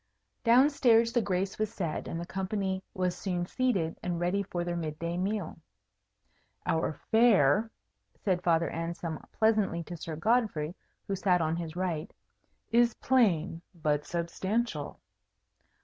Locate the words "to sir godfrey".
9.83-10.75